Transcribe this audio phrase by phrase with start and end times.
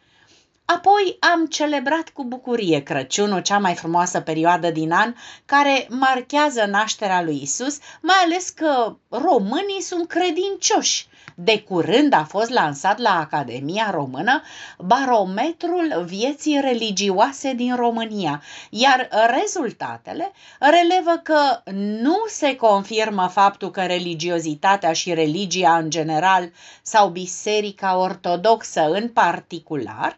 [0.76, 7.22] Apoi am celebrat cu bucurie Crăciunul, cea mai frumoasă perioadă din an, care marchează nașterea
[7.22, 11.10] lui Isus, mai ales că românii sunt credincioși.
[11.36, 14.42] De curând a fost lansat la Academia Română
[14.78, 21.62] barometrul vieții religioase din România, iar rezultatele relevă că
[22.02, 30.18] nu se confirmă faptul că religiozitatea și religia în general sau biserica ortodoxă în particular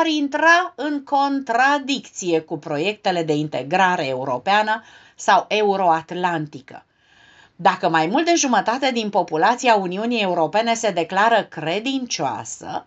[0.00, 4.82] ar intra în contradicție cu proiectele de integrare europeană
[5.16, 6.84] sau euroatlantică.
[7.56, 12.86] Dacă mai mult de jumătate din populația Uniunii Europene se declară credincioasă,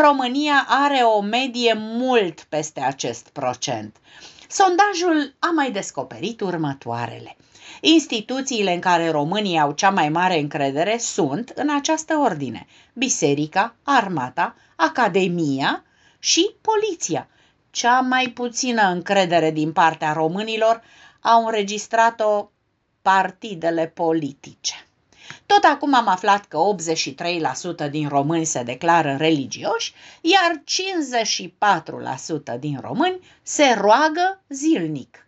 [0.00, 3.96] România are o medie mult peste acest procent.
[4.48, 7.36] Sondajul a mai descoperit următoarele.
[7.80, 14.54] Instituțiile în care românii au cea mai mare încredere sunt, în această ordine, biserica, armata,
[14.76, 15.82] academia
[16.24, 17.28] și poliția.
[17.70, 20.82] Cea mai puțină încredere din partea românilor
[21.20, 22.50] au înregistrat-o
[23.02, 24.86] partidele politice.
[25.46, 26.58] Tot acum am aflat că
[27.86, 30.62] 83% din români se declară religioși, iar
[32.56, 35.26] 54% din români se roagă zilnic.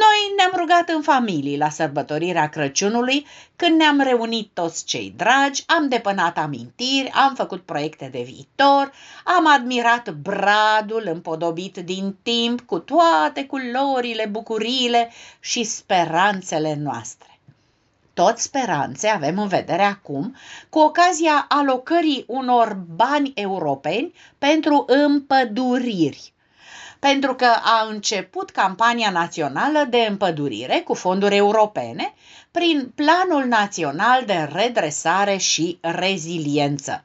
[0.00, 5.88] Noi ne-am rugat în familie la sărbătorirea Crăciunului, când ne-am reunit toți cei dragi, am
[5.88, 8.92] depănat amintiri, am făcut proiecte de viitor,
[9.24, 15.10] am admirat bradul împodobit din timp cu toate culorile, bucuriile
[15.40, 17.38] și speranțele noastre.
[18.14, 20.36] Tot speranțe avem în vedere acum
[20.68, 26.33] cu ocazia alocării unor bani europeni pentru împăduriri
[27.10, 32.14] pentru că a început campania națională de împădurire cu fonduri europene
[32.50, 37.04] prin Planul Național de Redresare și Reziliență.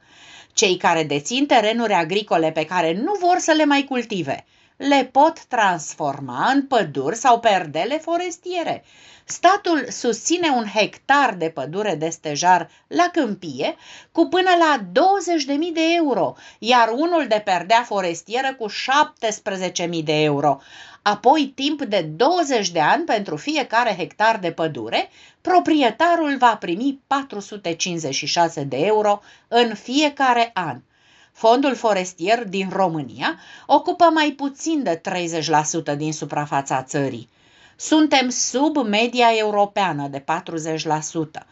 [0.53, 4.45] Cei care dețin terenuri agricole pe care nu vor să le mai cultive,
[4.77, 8.83] le pot transforma în păduri sau perdele forestiere.
[9.31, 13.75] Statul susține un hectar de pădure de stejar la câmpie
[14.11, 20.59] cu până la 20.000 de euro, iar unul de perdea forestieră cu 17.000 de euro.
[21.01, 25.09] Apoi, timp de 20 de ani pentru fiecare hectar de pădure,
[25.41, 30.81] proprietarul va primi 456 de euro în fiecare an.
[31.31, 35.01] Fondul forestier din România ocupă mai puțin de
[35.93, 37.29] 30% din suprafața țării.
[37.81, 41.45] Suntem sub media europeană de 40%.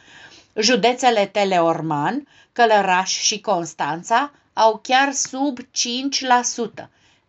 [0.56, 5.64] Județele Teleorman, Călăraș și Constanța au chiar sub 5%.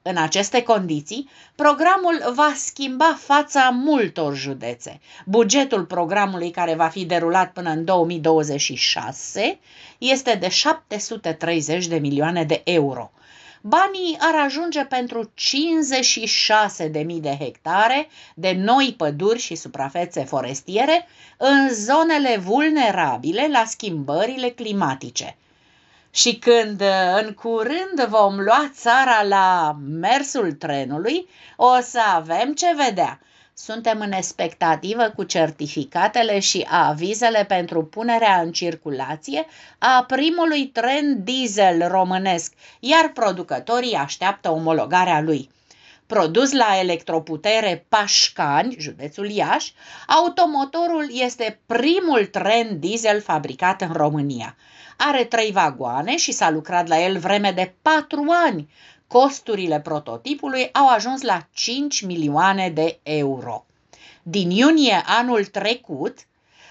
[0.02, 5.00] În aceste condiții, programul va schimba fața multor județe.
[5.24, 9.58] Bugetul programului care va fi derulat până în 2026
[9.98, 13.10] este de 730 de milioane de euro.
[13.60, 21.06] Banii ar ajunge pentru 56.000 de hectare de noi păduri și suprafețe forestiere
[21.36, 25.36] în zonele vulnerabile la schimbările climatice.
[26.10, 26.82] Și când
[27.22, 33.20] în curând vom lua țara la mersul trenului, o să avem ce vedea.
[33.64, 39.46] Suntem în expectativă cu certificatele și avizele pentru punerea în circulație
[39.78, 45.50] a primului tren diesel românesc, iar producătorii așteaptă omologarea lui.
[46.06, 49.72] Produs la electroputere Pașcani, județul Iași,
[50.06, 54.56] automotorul este primul tren diesel fabricat în România.
[54.96, 58.68] Are trei vagoane și s-a lucrat la el vreme de patru ani.
[59.08, 63.66] Costurile prototipului au ajuns la 5 milioane de euro.
[64.22, 66.18] Din iunie anul trecut,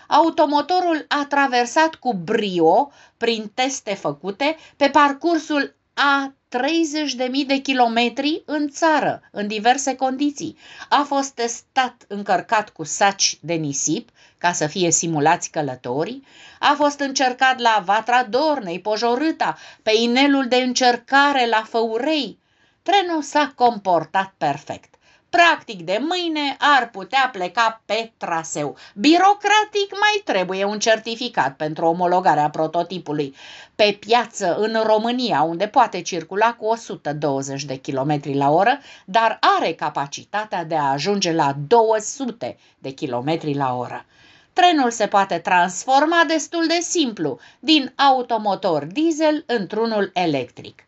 [0.08, 8.70] automotorul a traversat cu brio, prin teste făcute, pe parcursul a 30.000 de kilometri în
[8.70, 10.58] țară, în diverse condiții.
[10.90, 16.26] A fost testat încărcat cu saci de nisip, ca să fie simulați călătorii,
[16.60, 22.40] a fost încercat la Vatra Dornei, Pojorâta, pe inelul de încercare la Făurei.
[22.84, 24.97] Trenul s-a comportat perfect
[25.30, 28.78] practic de mâine ar putea pleca pe traseu.
[28.96, 33.36] Birocratic mai trebuie un certificat pentru omologarea prototipului.
[33.76, 39.74] Pe piață în România, unde poate circula cu 120 de km la oră, dar are
[39.74, 44.06] capacitatea de a ajunge la 200 de km la oră.
[44.54, 50.88] Trenul se poate transforma destul de simplu, din automotor diesel într-unul electric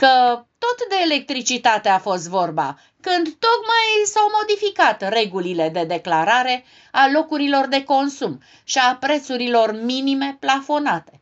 [0.00, 7.08] că tot de electricitate a fost vorba, când tocmai s-au modificat regulile de declarare a
[7.12, 11.20] locurilor de consum și a prețurilor minime plafonate.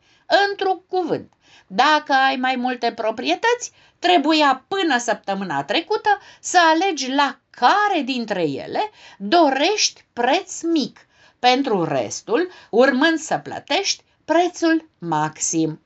[0.49, 1.33] Într-un cuvânt,
[1.67, 8.91] dacă ai mai multe proprietăți, trebuia până săptămâna trecută să alegi la care dintre ele
[9.17, 10.99] dorești preț mic,
[11.39, 15.81] pentru restul urmând să plătești prețul maxim.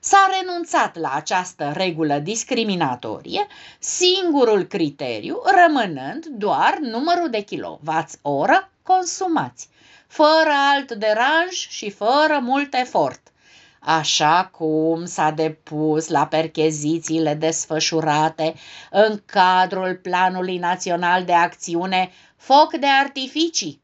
[0.00, 3.46] S-a renunțat la această regulă discriminatorie,
[3.78, 9.68] singurul criteriu rămânând doar numărul de kilowatt-oră consumați,
[10.06, 13.20] fără alt deranj și fără mult efort.
[13.80, 18.54] Așa cum s-a depus la perchezițiile desfășurate
[18.90, 23.82] în cadrul Planului Național de Acțiune Foc de Artificii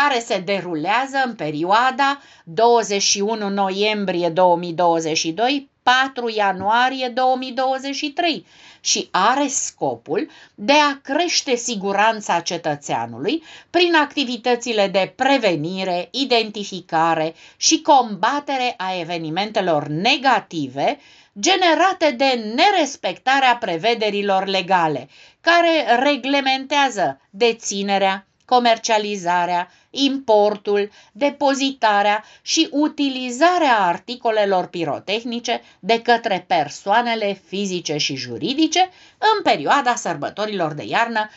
[0.00, 8.46] care se derulează în perioada 21 noiembrie 2022 4 ianuarie 2023
[8.80, 18.74] și are scopul de a crește siguranța cetățeanului prin activitățile de prevenire, identificare și combatere
[18.76, 20.98] a evenimentelor negative
[21.40, 25.08] generate de nerespectarea prevederilor legale,
[25.40, 38.14] care reglementează deținerea, comercializarea, importul, depozitarea și utilizarea articolelor pirotehnice de către persoanele fizice și
[38.14, 41.28] juridice în perioada sărbătorilor de iarnă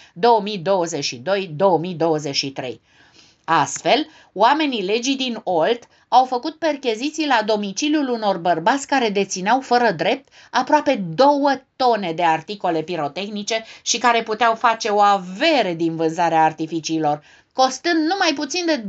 [2.75, 2.79] 2022-2023.
[3.43, 9.91] Astfel, oamenii legii din Olt au făcut percheziții la domiciliul unor bărbați care dețineau fără
[9.91, 16.43] drept aproape două tone de articole pirotehnice și care puteau face o avere din vânzarea
[16.43, 17.23] artificiilor,
[17.55, 18.83] costând numai puțin de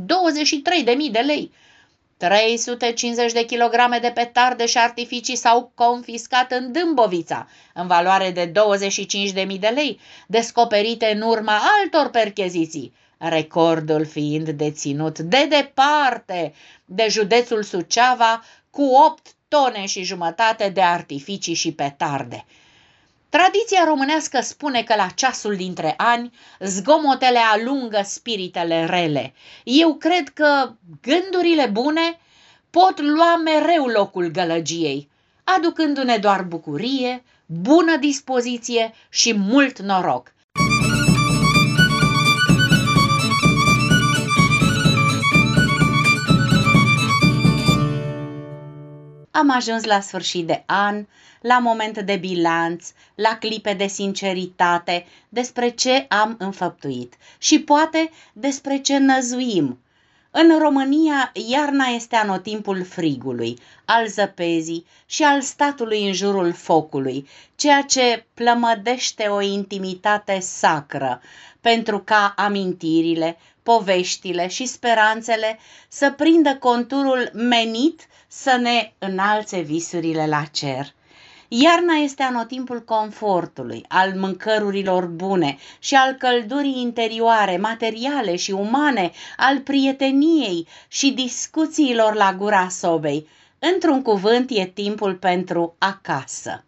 [1.05, 1.51] 23.000 de lei.
[2.17, 9.59] 350 de kilograme de petarde și artificii s-au confiscat în Dâmbovița, în valoare de 25.000
[9.59, 16.53] de lei, descoperite în urma altor percheziții recordul fiind deținut de departe
[16.85, 22.45] de județul Suceava cu 8 tone și jumătate de artificii și petarde.
[23.29, 29.33] Tradiția românească spune că la ceasul dintre ani zgomotele alungă spiritele rele.
[29.63, 32.19] Eu cred că gândurile bune
[32.69, 35.09] pot lua mereu locul gălăgiei,
[35.43, 40.33] aducându-ne doar bucurie, bună dispoziție și mult noroc.
[49.37, 51.05] Am ajuns la sfârșit de an,
[51.41, 58.77] la momente de bilanț, la clipe de sinceritate despre ce am înfăptuit și poate despre
[58.77, 59.79] ce năzuim.
[60.39, 67.81] În România, iarna este anotimpul frigului, al zăpezii și al statului în jurul focului, ceea
[67.81, 71.21] ce plămădește o intimitate sacră,
[71.61, 80.43] pentru ca amintirile, poveștile și speranțele să prindă conturul menit să ne înalțe visurile la
[80.51, 80.93] cer.
[81.49, 89.59] Iarna este anotimpul confortului, al mâncărurilor bune și al căldurii interioare, materiale și umane, al
[89.59, 93.27] prieteniei și discuțiilor la gura sobei.
[93.59, 96.63] Într-un cuvânt e timpul pentru acasă.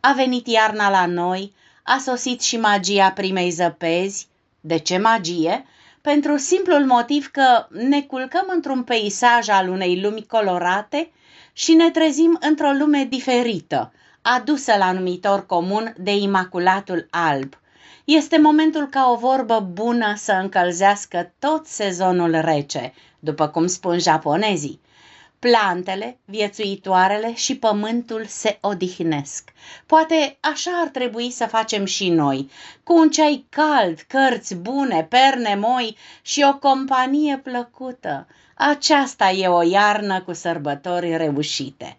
[0.00, 4.28] A venit iarna la noi, a sosit și magia primei zăpezi.
[4.60, 5.66] De ce magie?
[6.00, 11.10] Pentru simplul motiv că ne culcăm într-un peisaj al unei lumi colorate
[11.52, 13.92] și ne trezim într-o lume diferită,
[14.34, 17.54] adusă la numitor comun de Imaculatul Alb.
[18.04, 24.80] Este momentul ca o vorbă bună să încălzească tot sezonul rece, după cum spun japonezii.
[25.38, 29.52] Plantele, viețuitoarele și pământul se odihnesc.
[29.86, 32.50] Poate așa ar trebui să facem și noi,
[32.82, 38.26] cu un ceai cald, cărți bune, perne moi și o companie plăcută.
[38.54, 41.96] Aceasta e o iarnă cu sărbători reușite.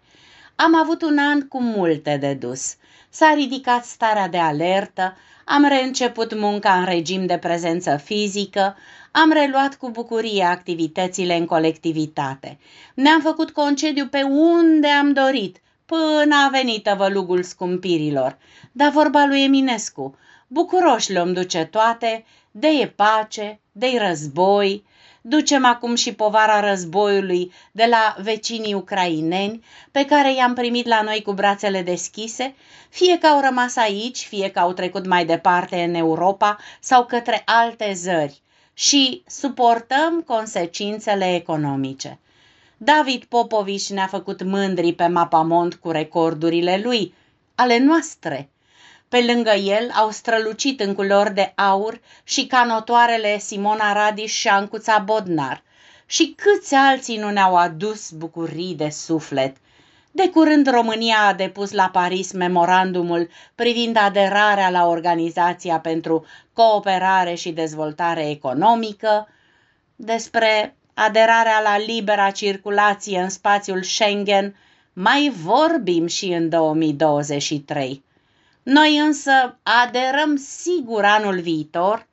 [0.62, 2.74] Am avut un an cu multe de dus.
[3.10, 8.76] S-a ridicat starea de alertă, am reînceput munca în regim de prezență fizică,
[9.10, 12.58] am reluat cu bucurie activitățile în colectivitate.
[12.94, 18.38] Ne-am făcut concediu pe unde am dorit, până a venit tăvălugul scumpirilor.
[18.72, 24.84] Dar vorba lui Eminescu, bucuroși le-om duce toate, de e pace, de război,
[25.20, 31.22] ducem acum și povara războiului de la vecinii ucraineni, pe care i-am primit la noi
[31.22, 32.54] cu brațele deschise,
[32.88, 37.42] fie că au rămas aici, fie că au trecut mai departe în Europa sau către
[37.44, 38.40] alte zări
[38.74, 42.18] și suportăm consecințele economice.
[42.76, 47.14] David Popovici ne-a făcut mândri pe mapamont cu recordurile lui,
[47.54, 48.48] ale noastre.
[49.10, 54.98] Pe lângă el au strălucit în culori de aur și canotoarele Simona Radiș și Ancuța
[54.98, 55.62] Bodnar.
[56.06, 59.56] Și câți alții nu ne-au adus bucurii de suflet–
[60.12, 67.52] de curând România a depus la Paris memorandumul privind aderarea la Organizația pentru Cooperare și
[67.52, 69.28] Dezvoltare Economică,
[69.96, 74.56] despre aderarea la libera circulație în spațiul Schengen,
[74.92, 78.04] mai vorbim și în 2023.
[78.62, 82.06] Noi însă aderăm sigur anul viitor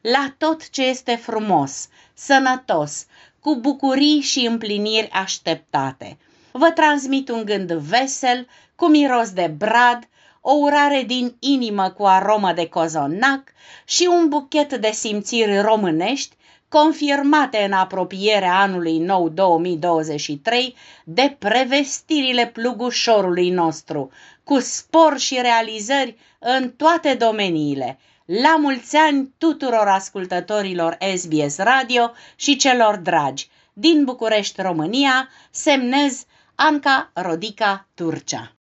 [0.00, 3.06] la tot ce este frumos, sănătos,
[3.40, 6.16] cu bucurii și împliniri așteptate–
[6.58, 10.08] vă transmit un gând vesel, cu miros de brad,
[10.40, 13.52] o urare din inimă cu aromă de cozonac
[13.84, 16.36] și un buchet de simțiri românești,
[16.80, 24.10] confirmate în apropierea anului nou 2023 de prevestirile plugușorului nostru,
[24.44, 27.98] cu spor și realizări în toate domeniile.
[28.24, 33.48] La mulți ani tuturor ascultătorilor SBS Radio și celor dragi!
[33.72, 38.52] Din București, România, semnez Anca Rodica Turcea